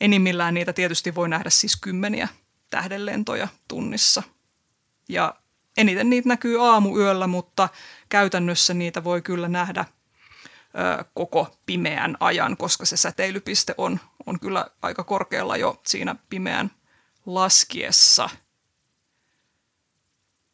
Enimmillään 0.01 0.53
niitä 0.53 0.73
tietysti 0.73 1.15
voi 1.15 1.29
nähdä 1.29 1.49
siis 1.49 1.75
kymmeniä 1.75 2.27
tähdenlentoja 2.69 3.47
tunnissa. 3.67 4.23
Ja 5.09 5.35
eniten 5.77 6.09
niitä 6.09 6.29
näkyy 6.29 6.65
aamuyöllä, 6.65 7.27
mutta 7.27 7.69
käytännössä 8.09 8.73
niitä 8.73 9.03
voi 9.03 9.21
kyllä 9.21 9.47
nähdä 9.47 9.85
ö, 9.85 11.05
koko 11.13 11.57
pimeän 11.65 12.17
ajan, 12.19 12.57
koska 12.57 12.85
se 12.85 12.97
säteilypiste 12.97 13.75
on, 13.77 13.99
on 14.25 14.39
kyllä 14.39 14.65
aika 14.81 15.03
korkealla 15.03 15.57
jo 15.57 15.81
siinä 15.85 16.15
pimeän 16.29 16.71
laskiessa. 17.25 18.29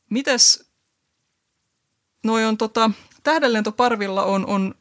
Mites 0.10 0.72
noi 2.24 2.46
on 2.46 2.58
tota, 2.58 2.92
tähdenlentoparvilla 3.24 4.24
on, 4.24 4.46
on, 4.46 4.76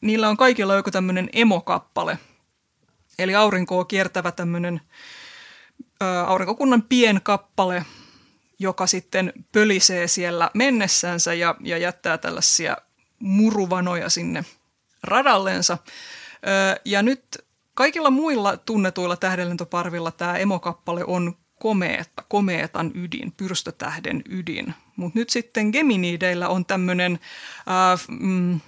niillä 0.00 0.28
on 0.28 0.36
kaikilla 0.36 0.74
joku 0.74 0.90
tämmöinen 0.90 1.28
emokappale. 1.32 2.18
Eli 3.18 3.34
aurinkoa 3.34 3.84
kiertävä 3.84 4.32
tämmöinen 4.32 4.80
aurinkokunnan 6.26 6.82
pienkappale, 6.82 7.84
joka 8.58 8.86
sitten 8.86 9.32
pölisee 9.52 10.08
siellä 10.08 10.50
mennessänsä 10.54 11.34
ja, 11.34 11.54
ja 11.60 11.78
jättää 11.78 12.18
tällaisia 12.18 12.76
muruvanoja 13.18 14.08
sinne 14.08 14.44
radallensa. 15.02 15.78
Ö, 15.82 16.80
ja 16.84 17.02
nyt 17.02 17.38
kaikilla 17.74 18.10
muilla 18.10 18.56
tunnetuilla 18.56 19.16
tähdenlentoparvilla 19.16 20.10
tämä 20.10 20.36
emokappale 20.36 21.04
on 21.06 21.36
komeeta, 21.58 22.22
komeetan 22.28 22.92
ydin, 22.94 23.32
pyrstötähden 23.36 24.22
ydin. 24.28 24.74
Mutta 24.96 25.18
nyt 25.18 25.30
sitten 25.30 25.70
Geminideillä 25.70 26.48
on 26.48 26.66
tämmöinen, 26.66 27.18
äh, 27.58 28.00
mm, 28.08 28.60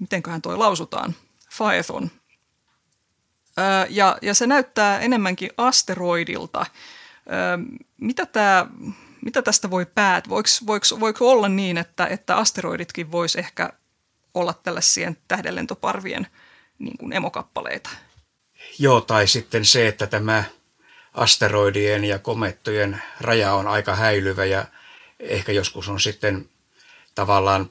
mitenköhän 0.00 0.42
toi 0.42 0.56
lausutaan, 0.56 1.14
Phaethon. 1.56 2.10
Ja, 3.88 4.18
ja 4.22 4.34
se 4.34 4.46
näyttää 4.46 5.00
enemmänkin 5.00 5.50
asteroidilta, 5.56 6.66
Mitä, 8.00 8.26
tämä, 8.26 8.66
mitä 9.24 9.42
tästä 9.42 9.70
voi 9.70 9.86
päät? 9.86 10.28
Voiko, 10.28 10.48
voiko, 10.66 10.86
voiko 11.00 11.30
olla 11.30 11.48
niin, 11.48 11.78
että, 11.78 12.06
että 12.06 12.36
asteroiditkin 12.36 13.12
voisi 13.12 13.38
ehkä 13.38 13.70
olla 14.34 14.52
tällaisien 14.52 15.16
tähdenlentoparvien 15.28 16.26
niin 16.78 16.98
kuin 16.98 17.12
emokappaleita? 17.12 17.90
Joo, 18.78 19.00
tai 19.00 19.26
sitten 19.26 19.64
se, 19.64 19.88
että 19.88 20.06
tämä 20.06 20.44
asteroidien 21.14 22.04
ja 22.04 22.18
komettojen 22.18 23.02
raja 23.20 23.54
on 23.54 23.68
aika 23.68 23.94
häilyvä 23.94 24.44
ja 24.44 24.64
ehkä 25.20 25.52
joskus 25.52 25.88
on 25.88 26.00
sitten 26.00 26.48
tavallaan 27.14 27.70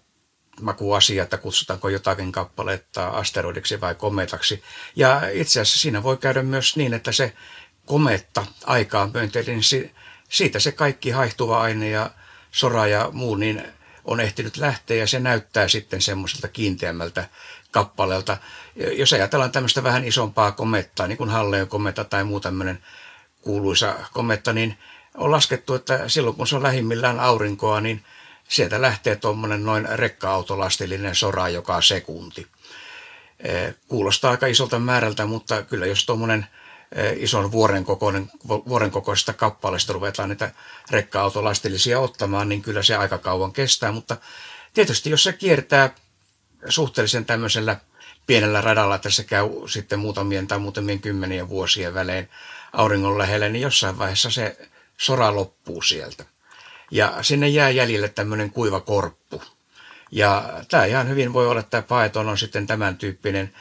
makuasia, 0.62 1.24
että 1.24 1.38
kutsutaanko 1.38 1.90
jotakin 1.90 2.32
kappaletta 2.32 3.08
asteroidiksi 3.08 3.82
vai 3.82 3.96
kometaksi. 3.96 4.64
Ja 4.96 5.22
itse 5.34 5.62
asiassa 5.62 5.80
siinä 5.80 6.04
voi 6.04 6.18
käydä 6.18 6.44
myös 6.44 6.78
niin, 6.78 6.94
että 6.94 7.12
se 7.12 7.34
kometta 7.86 8.46
aikaan 8.66 9.12
myönteinen, 9.14 9.60
niin 9.72 9.92
siitä 10.30 10.60
se 10.60 10.72
kaikki 10.72 11.10
haihtuva 11.10 11.62
aine 11.62 11.90
ja 11.90 12.12
sora 12.52 12.88
ja 12.88 13.10
muu 13.14 13.36
niin 13.36 13.64
on 14.06 14.20
ehtinyt 14.20 14.58
lähteä 14.58 14.98
ja 14.98 15.08
se 15.08 15.20
näyttää 15.20 15.68
sitten 15.68 16.02
semmoiselta 16.02 16.48
kiinteämmältä 16.48 17.28
kappaleelta. 17.72 18.38
Jos 18.76 19.14
ajatellaan 19.14 19.52
tämmöistä 19.52 19.84
vähän 19.84 20.04
isompaa 20.04 20.52
komettaa, 20.52 21.08
niin 21.08 21.18
kuin 21.18 21.30
Halleen 21.30 21.68
kometta 21.68 22.04
tai 22.04 22.24
muu 22.24 22.40
tämmöinen 22.40 22.84
kuuluisa 23.42 23.96
kometta, 24.14 24.54
niin 24.54 24.78
on 25.18 25.32
laskettu, 25.32 25.74
että 25.74 26.10
silloin 26.10 26.36
kun 26.36 26.48
se 26.48 26.56
on 26.56 26.64
lähimmillään 26.64 27.20
aurinkoa, 27.20 27.82
niin 27.82 28.04
sieltä 28.50 28.82
lähtee 28.82 29.16
tuommoinen 29.16 29.66
noin 29.66 29.88
rekka-autolastillinen 29.90 31.16
sora 31.16 31.50
joka 31.50 31.82
sekunti. 31.82 32.48
Kuulostaa 33.88 34.32
aika 34.32 34.48
isolta 34.48 34.80
määrältä, 34.80 35.26
mutta 35.26 35.64
kyllä 35.64 35.86
jos 35.86 36.06
tuommoinen 36.06 36.46
ison 37.16 37.52
vuoren, 37.52 37.86
kokoinen, 37.86 38.32
vuoren 38.48 38.92
kokoisesta 38.92 39.34
kappaleesta 39.34 39.94
ruvetaan 39.94 40.30
niitä 40.30 40.52
rekka-autolastillisia 40.92 42.00
ottamaan, 42.00 42.50
niin 42.50 42.62
kyllä 42.62 42.84
se 42.84 42.96
aika 42.96 43.18
kauan 43.18 43.54
kestää. 43.54 43.92
Mutta 43.92 44.18
tietysti 44.74 45.10
jos 45.10 45.24
se 45.24 45.34
kiertää 45.34 45.96
suhteellisen 46.70 47.26
tämmöisellä 47.26 47.78
pienellä 48.28 48.62
radalla, 48.62 48.96
että 48.96 49.10
se 49.10 49.24
käy 49.24 49.50
sitten 49.68 50.00
muutamien 50.00 50.48
tai 50.48 50.60
muutamien 50.60 51.00
kymmenien 51.00 51.50
vuosien 51.50 51.94
välein 51.94 52.30
auringon 52.74 53.18
lähellä, 53.18 53.50
niin 53.50 53.62
jossain 53.62 53.98
vaiheessa 53.98 54.30
se 54.30 54.70
sora 54.98 55.36
loppuu 55.36 55.82
sieltä. 55.82 56.26
Ja 56.92 57.18
sinne 57.22 57.48
jää 57.48 57.70
jäljelle 57.70 58.10
tämmöinen 58.10 58.50
kuiva 58.50 58.80
korppu. 58.80 59.44
Ja 60.12 60.50
tämä 60.68 60.86
ihan 60.86 61.10
hyvin 61.10 61.34
voi 61.34 61.48
olla, 61.48 61.60
että 61.60 61.70
tämä 61.70 61.82
paeton 61.82 62.30
on 62.30 62.38
sitten 62.38 62.68
tämän 62.68 62.98
tyyppinen 62.98 63.54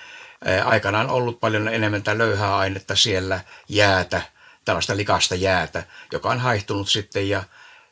aikanaan 0.64 1.10
ollut 1.10 1.40
paljon 1.40 1.68
enemmän 1.68 2.02
tätä 2.02 2.18
löyhää 2.18 2.56
ainetta 2.56 2.96
siellä, 2.96 3.40
jäätä, 3.68 4.22
tällaista 4.64 4.96
likasta 4.96 5.34
jäätä, 5.34 5.84
joka 6.12 6.30
on 6.30 6.38
haihtunut 6.38 6.88
sitten 6.88 7.28
ja, 7.28 7.44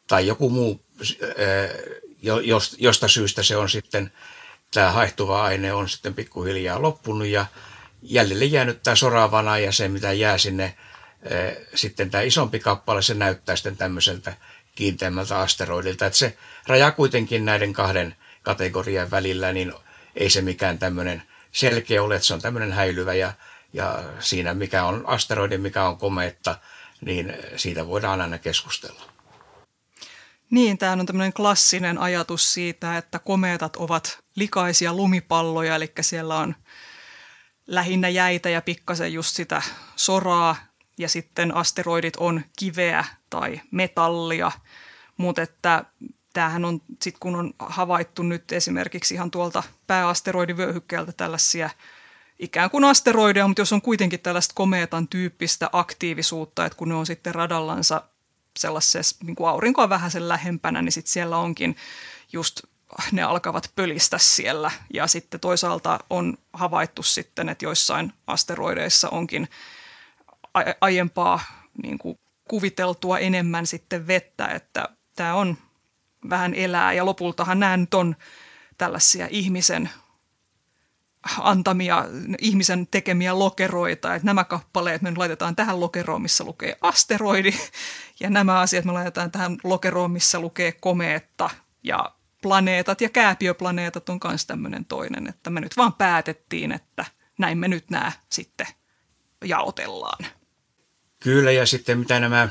tai 0.07 0.26
joku 0.26 0.50
muu, 0.50 0.85
josta 2.78 3.09
syystä 3.09 3.43
se 3.43 3.57
on 3.57 3.69
sitten, 3.69 4.12
tämä 4.75 4.93
haihtuva 4.93 5.43
aine 5.43 5.73
on 5.73 5.88
sitten 5.88 6.14
pikkuhiljaa 6.14 6.83
loppunut 6.83 7.26
ja 7.26 7.47
jäljelle 8.02 8.45
jäänyt 8.45 8.83
tämä 8.83 8.95
soravana 8.95 9.59
ja 9.59 9.73
se, 9.73 9.88
mitä 9.88 10.12
jää 10.12 10.38
sinne, 10.38 10.76
sitten 11.75 12.11
tämä 12.11 12.23
isompi 12.23 12.59
kappale, 12.61 13.02
se 13.02 13.14
näyttää 13.14 13.57
sitten 13.57 13.76
tämmöiseltä 13.76 14.37
kiinteämmältä 14.76 15.38
asteroidilta. 15.38 16.06
Että 16.06 16.18
se 16.18 16.37
raja 16.66 16.90
kuitenkin 16.90 17.45
näiden 17.45 17.73
kahden 17.73 18.16
kategorian 18.42 19.11
välillä, 19.11 19.52
niin 19.52 19.73
ei 20.14 20.30
se 20.30 20.40
mikään 20.40 20.78
tämmöinen 20.78 21.23
selkeä 21.52 22.02
ole, 22.02 22.14
että 22.14 22.26
se 22.26 22.35
on 22.35 22.40
tämmöinen 22.40 22.73
häilyvä 22.73 23.14
ja, 23.14 23.33
ja 23.73 24.02
siinä 24.21 24.54
mikä 24.54 24.85
on 24.85 25.04
asteroidi, 25.06 25.59
mikä 25.59 25.85
on 25.85 25.99
kometta, 25.99 26.59
niin 27.00 27.35
siitä 27.56 27.87
voidaan 27.87 28.21
aina 28.21 28.38
keskustella. 28.38 29.02
Niin, 30.50 30.78
tämä 30.78 30.92
on 30.92 31.06
tämmöinen 31.06 31.33
klassinen 31.33 31.99
ajatus 31.99 32.54
siitä, 32.54 32.97
että 32.97 33.18
komeetat 33.18 33.76
ovat 33.76 34.18
likaisia 34.37 34.94
lumipalloja, 34.94 35.74
eli 35.74 35.92
siellä 36.00 36.37
on 36.37 36.55
lähinnä 37.66 38.09
jäitä 38.09 38.48
ja 38.48 38.62
pikkasen 38.62 39.12
just 39.12 39.37
sitä 39.37 39.62
soraa, 39.96 40.57
ja 40.98 41.09
sitten 41.09 41.55
asteroidit 41.55 42.16
on 42.16 42.42
kiveä 42.59 43.05
tai 43.31 43.61
metallia, 43.70 44.53
mutta 45.16 45.42
että 45.42 45.85
tämähän 46.33 46.64
on, 46.64 46.83
sit 47.02 47.16
kun 47.20 47.37
on 47.37 47.55
havaittu 47.59 48.22
nyt 48.22 48.52
esimerkiksi 48.52 49.14
ihan 49.14 49.31
tuolta 49.31 49.62
pääasteroidivyöhykkeeltä 49.87 51.12
tällaisia 51.12 51.70
ikään 52.38 52.70
kuin 52.70 52.85
asteroideja, 52.85 53.48
mutta 53.48 53.61
jos 53.61 53.72
on 53.72 53.83
kuitenkin 53.83 54.20
tällaista 54.20 54.55
komeetan 54.55 55.09
tyyppistä 55.09 55.70
aktiivisuutta, 55.72 56.66
että 56.66 56.79
kun 56.79 56.88
ne 56.88 56.94
on 56.94 57.07
sitten 57.07 57.35
radallansa 57.35 58.02
sellaisessa 58.59 59.16
niin 59.24 59.37
kuin 59.37 59.48
aurinkoa 59.48 59.88
vähän 59.88 60.11
sen 60.11 60.29
lähempänä, 60.29 60.83
niin 60.83 60.92
sitten 60.92 61.12
siellä 61.12 61.37
onkin 61.37 61.76
just 62.33 62.61
ne 63.12 63.22
alkavat 63.22 63.70
pölistä 63.76 64.18
siellä. 64.18 64.70
Ja 64.94 65.07
sitten 65.07 65.40
toisaalta 65.40 65.98
on 66.11 66.38
havaittu 66.52 67.02
sitten, 67.02 67.48
että 67.48 67.64
joissain 67.64 68.12
asteroideissa 68.26 69.09
onkin 69.09 69.48
aiempaa 70.81 71.40
niin 71.83 71.98
kuin 71.98 72.18
kuviteltua 72.48 73.18
enemmän 73.18 73.66
sitten 73.66 74.07
vettä, 74.07 74.46
että 74.46 74.88
tämä 75.16 75.35
on 75.35 75.57
vähän 76.31 76.55
elää 76.55 76.92
ja 76.92 77.07
lopultahan 77.07 77.61
nämä 77.61 77.76
nyt 77.76 77.94
on 77.94 78.16
tällaisia 78.79 79.29
ihmisen 79.31 79.90
antamia, 81.38 82.05
ihmisen 82.40 82.87
tekemiä 82.87 83.38
lokeroita, 83.38 84.14
että 84.14 84.26
nämä 84.26 84.44
kappaleet 84.44 85.02
me 85.02 85.12
laitetaan 85.16 85.57
tähän 85.57 85.81
lokeroon, 85.81 86.22
missä 86.22 86.44
lukee 86.44 86.76
asteroidi, 86.81 87.52
ja 88.20 88.31
nämä 88.31 88.61
asiat 88.61 88.85
me 88.85 88.92
laitetaan 88.92 89.31
tähän 89.31 89.57
lokeroon, 89.64 90.11
missä 90.11 90.40
lukee 90.40 90.72
komeetta, 90.72 91.50
ja 91.83 92.14
planeetat 92.42 93.00
ja 93.00 93.09
kääpiöplaneetat 93.09 94.09
on 94.09 94.20
myös 94.24 94.46
tämmöinen 94.46 94.85
toinen, 94.85 95.26
että 95.26 95.50
me 95.50 95.61
nyt 95.61 95.76
vaan 95.76 95.92
päätettiin, 95.92 96.72
että 96.72 97.05
näin 97.38 97.59
me 97.59 97.68
nyt 97.68 97.90
nämä 97.90 98.12
sitten 98.29 98.66
jaotellaan. 99.44 100.26
Kyllä, 101.22 101.52
ja 101.52 101.66
sitten 101.66 101.98
mitä 101.98 102.20
nämä 102.20 102.48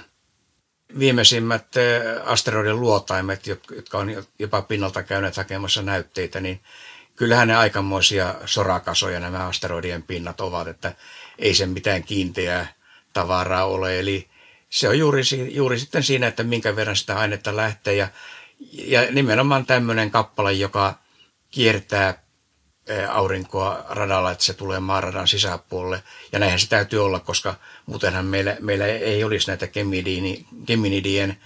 viimeisimmät 1.00 1.78
eh, 1.78 2.02
asteroidin 2.26 2.80
luotaimet, 2.80 3.48
jotka 3.48 3.98
on 3.98 4.26
jopa 4.40 4.62
pinnalta 4.62 5.04
käyneet 5.04 5.38
hakemassa 5.38 5.82
näytteitä, 5.82 6.40
niin 6.40 6.62
kyllähän 7.16 7.48
ne 7.48 7.56
aikamoisia 7.56 8.36
sorakasoja 8.46 9.20
nämä 9.20 9.48
asteroidien 9.48 10.04
pinnat 10.04 10.42
ovat, 10.42 10.68
että 10.68 10.96
ei 11.40 11.54
se 11.54 11.66
mitään 11.66 12.04
kiinteää 12.04 12.68
tavaraa 13.14 13.66
ole. 13.66 14.00
Eli 14.00 14.28
se 14.70 14.90
on 14.90 15.00
juuri, 15.00 15.22
juuri 15.52 15.80
sitten 15.80 16.04
siinä, 16.04 16.28
että 16.28 16.44
minkä 16.44 16.76
verran 16.76 16.96
sitä 16.96 17.18
ainetta 17.20 17.56
lähtee. 17.56 17.96
Ja, 17.96 18.08
ja 18.72 19.12
nimenomaan 19.12 19.66
tämmöinen 19.66 20.12
kappale, 20.12 20.54
joka 20.54 21.00
kiertää 21.52 22.25
aurinkoa 23.10 23.86
radalla, 23.90 24.32
että 24.32 24.44
se 24.44 24.54
tulee 24.54 24.80
maaradan 24.80 25.28
sisäpuolelle. 25.28 26.04
Ja 26.32 26.40
näinhän 26.40 26.60
se 26.60 26.70
täytyy 26.70 27.06
olla, 27.06 27.20
koska 27.20 27.56
muutenhan 27.86 28.26
meillä, 28.26 28.58
meillä 28.60 28.86
ei 28.86 29.24
olisi 29.24 29.48
näitä 29.48 29.68
geminidien 30.68 31.38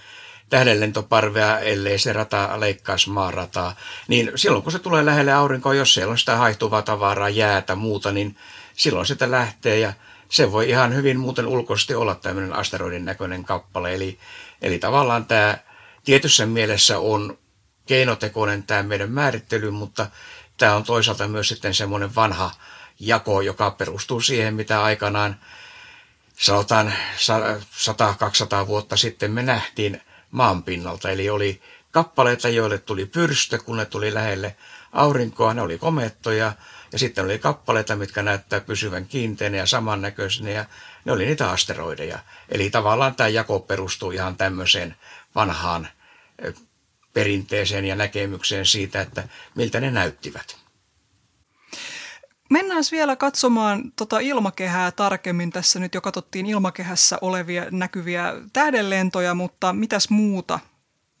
tähdenlentoparvea, 0.50 1.58
ellei 1.58 1.98
se 1.98 2.12
rata 2.12 2.60
leikkaisi 2.60 3.10
maarataa. 3.10 3.76
Niin 4.08 4.32
silloin 4.34 4.62
kun 4.62 4.72
se 4.72 4.78
tulee 4.78 5.06
lähelle 5.06 5.32
aurinkoa, 5.32 5.74
jos 5.74 5.94
siellä 5.94 6.10
on 6.10 6.18
sitä 6.18 6.36
haihtuvaa 6.36 6.82
tavaraa, 6.82 7.28
jäätä, 7.28 7.74
muuta, 7.74 8.12
niin 8.12 8.36
silloin 8.76 9.06
sitä 9.06 9.30
lähtee 9.30 9.78
ja 9.78 9.92
se 10.28 10.52
voi 10.52 10.68
ihan 10.68 10.94
hyvin 10.94 11.20
muuten 11.20 11.46
ulkoisesti 11.46 11.94
olla 11.94 12.14
tämmöinen 12.14 12.52
asteroidin 12.52 13.04
näköinen 13.04 13.44
kappale. 13.44 13.94
Eli, 13.94 14.18
eli 14.62 14.78
tavallaan 14.78 15.26
tämä 15.26 15.58
tietyssä 16.04 16.46
mielessä 16.46 16.98
on 16.98 17.38
keinotekoinen 17.86 18.62
tämä 18.62 18.82
meidän 18.82 19.10
määrittely, 19.10 19.70
mutta 19.70 20.06
tämä 20.60 20.76
on 20.76 20.84
toisaalta 20.84 21.28
myös 21.28 21.48
sitten 21.48 21.74
semmoinen 21.74 22.14
vanha 22.14 22.50
jako, 23.00 23.40
joka 23.40 23.70
perustuu 23.70 24.20
siihen, 24.20 24.54
mitä 24.54 24.82
aikanaan 24.82 25.40
sanotaan 26.36 26.92
100-200 28.62 28.66
vuotta 28.66 28.96
sitten 28.96 29.30
me 29.30 29.42
nähtiin 29.42 30.02
maanpinnalta. 30.30 31.10
Eli 31.10 31.30
oli 31.30 31.62
kappaleita, 31.90 32.48
joille 32.48 32.78
tuli 32.78 33.06
pyrstö, 33.06 33.58
kun 33.58 33.76
ne 33.76 33.84
tuli 33.84 34.14
lähelle 34.14 34.56
aurinkoa, 34.92 35.54
ne 35.54 35.62
oli 35.62 35.78
komettoja, 35.78 36.52
ja 36.92 36.98
sitten 36.98 37.24
oli 37.24 37.38
kappaleita, 37.38 37.96
mitkä 37.96 38.22
näyttää 38.22 38.60
pysyvän 38.60 39.06
kiinteänä 39.06 39.56
ja 39.56 39.66
samannäköisenä, 39.66 40.50
ja 40.50 40.64
ne 41.04 41.12
oli 41.12 41.26
niitä 41.26 41.50
asteroideja. 41.50 42.18
Eli 42.48 42.70
tavallaan 42.70 43.14
tämä 43.14 43.28
jako 43.28 43.60
perustuu 43.60 44.10
ihan 44.10 44.36
tämmöiseen 44.36 44.96
vanhaan 45.34 45.88
perinteeseen 47.12 47.84
ja 47.84 47.96
näkemykseen 47.96 48.66
siitä, 48.66 49.00
että 49.00 49.28
miltä 49.54 49.80
ne 49.80 49.90
näyttivät. 49.90 50.56
Mennään 52.50 52.84
vielä 52.90 53.16
katsomaan 53.16 53.92
tota 53.96 54.18
ilmakehää 54.18 54.90
tarkemmin. 54.90 55.50
Tässä 55.50 55.78
nyt 55.78 55.94
jo 55.94 56.00
katsottiin 56.00 56.46
ilmakehässä 56.46 57.18
olevia 57.20 57.66
näkyviä 57.70 58.32
tähdenlentoja, 58.52 59.34
mutta 59.34 59.72
mitäs 59.72 60.10
muuta 60.10 60.58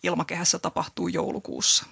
ilmakehässä 0.02 0.58
tapahtuu 0.58 1.08
joulukuussa? 1.08 1.86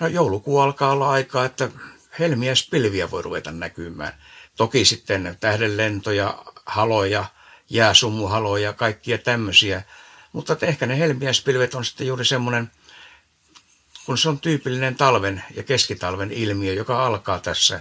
No 0.00 0.06
joulukuu 0.06 0.58
alkaa 0.58 0.92
olla 0.92 1.10
aikaa, 1.10 1.44
että 1.44 1.70
helmiä 2.18 2.52
pilviä 2.70 3.10
voi 3.10 3.22
ruveta 3.22 3.52
näkymään. 3.52 4.12
Toki 4.56 4.84
sitten 4.84 5.36
tähdenlentoja, 5.40 6.42
haloja 6.66 7.24
jääsummuhaloja 7.70 8.64
ja 8.64 8.72
kaikkia 8.72 9.18
tämmöisiä. 9.18 9.82
Mutta 10.32 10.56
ehkä 10.62 10.86
ne 10.86 10.98
helmiäispilvet 10.98 11.74
on 11.74 11.84
sitten 11.84 12.06
juuri 12.06 12.24
semmoinen, 12.24 12.70
kun 14.06 14.18
se 14.18 14.28
on 14.28 14.40
tyypillinen 14.40 14.96
talven 14.96 15.42
ja 15.54 15.62
keskitalven 15.62 16.32
ilmiö, 16.32 16.72
joka 16.72 17.06
alkaa 17.06 17.38
tässä 17.38 17.80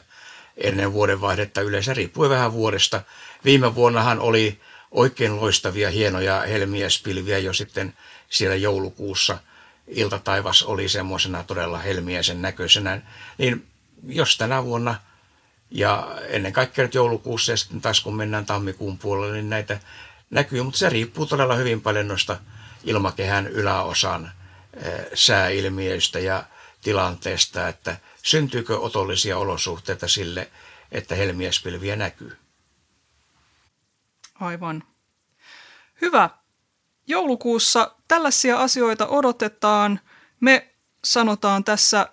ennen 0.58 0.94
vuodenvaihdetta 0.94 1.62
yleensä, 1.62 1.94
riippuen 1.94 2.30
vähän 2.30 2.54
vuodesta. 2.54 3.02
Viime 3.46 3.76
vuonnahan 3.76 4.20
oli 4.20 4.60
oikein 4.92 5.42
loistavia, 5.42 5.90
hienoja 5.90 6.42
helmiäispilviä 6.42 7.38
jo 7.38 7.54
sitten 7.54 7.94
siellä 8.30 8.56
joulukuussa. 8.56 9.38
Iltataivas 9.88 10.64
oli 10.64 10.90
semmoisena 10.90 11.44
todella 11.44 11.78
helmiäisen 11.78 12.42
näköisenä. 12.42 13.02
Niin 13.38 13.68
jos 14.08 14.38
tänä 14.38 14.64
vuonna 14.64 14.96
ja 15.72 16.16
ennen 16.28 16.54
kaikkea 16.54 16.86
nyt 16.86 16.94
joulukuussa 16.94 17.52
ja 17.52 17.58
sitten 17.58 17.82
taas 17.82 18.02
kun 18.02 18.16
mennään 18.16 18.46
tammikuun 18.46 18.98
puolelle, 18.98 19.34
niin 19.34 19.50
näitä 19.50 19.80
näkyy, 20.30 20.64
mutta 20.64 20.78
se 20.78 20.90
riippuu 20.90 21.26
todella 21.26 21.56
hyvin 21.56 21.82
paljon 21.82 22.08
noista 22.08 22.38
ilmakehän 22.84 23.48
yläosan 23.48 24.32
sääilmiöistä 25.14 26.20
ja 26.20 26.44
tilanteesta, 26.82 27.68
että 27.68 27.98
syntyykö 28.24 28.80
otollisia 28.80 29.38
olosuhteita 29.38 30.08
sille, 30.08 30.52
että 30.92 31.16
helmiäspilviä 31.16 31.96
näkyy. 31.96 32.38
Aivan. 34.40 34.84
Hyvä. 36.02 36.30
Joulukuussa 37.08 37.96
tällaisia 38.08 38.58
asioita 38.58 39.08
odotetaan. 39.08 40.00
Me 40.40 40.74
sanotaan 41.04 41.64
tässä 41.64 42.10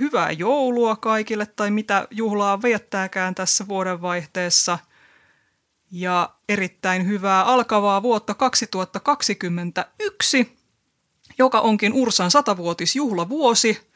hyvää 0.00 0.30
joulua 0.30 0.96
kaikille 0.96 1.46
tai 1.46 1.70
mitä 1.70 2.08
juhlaa 2.10 2.62
viettääkään 2.62 3.34
tässä 3.34 3.68
vuodenvaihteessa. 3.68 4.78
Ja 5.90 6.34
erittäin 6.48 7.06
hyvää 7.06 7.44
alkavaa 7.44 8.02
vuotta 8.02 8.34
2021, 8.34 10.61
joka 11.38 11.60
onkin 11.60 11.92
Ursan 11.92 12.30
satavuotisjuhlavuosi. 12.30 13.92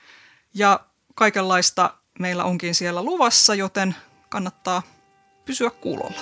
Ja 0.55 0.81
kaikenlaista 1.15 1.95
meillä 2.19 2.45
onkin 2.45 2.75
siellä 2.75 3.03
luvassa, 3.03 3.55
joten 3.55 3.95
kannattaa 4.29 4.83
pysyä 5.45 5.71
kuulolla. 5.71 6.21